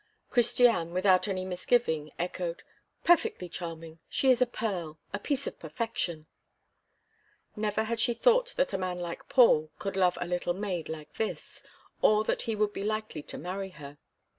Christiane, 0.31 0.93
without 0.93 1.27
any 1.27 1.45
misgiving, 1.45 2.11
echoed: 2.17 2.63
"Perfectly 3.03 3.47
charming. 3.47 3.99
She 4.09 4.31
is 4.31 4.41
a 4.41 4.47
pearl! 4.47 4.97
a 5.13 5.19
piece 5.19 5.45
of 5.45 5.59
perfection!" 5.59 6.25
Never 7.55 7.83
had 7.83 7.99
she 7.99 8.15
thought 8.15 8.55
that 8.57 8.73
a 8.73 8.79
man 8.79 8.97
like 8.97 9.29
Paul 9.29 9.69
could 9.77 9.95
love 9.95 10.17
a 10.19 10.25
little 10.25 10.55
maid 10.55 10.89
like 10.89 11.13
this, 11.13 11.61
or 12.01 12.23
that 12.23 12.41
he 12.41 12.55
would 12.55 12.73
be 12.73 12.83
likely 12.83 13.21
to 13.21 13.37
marry 13.37 13.69
her. 13.77 13.99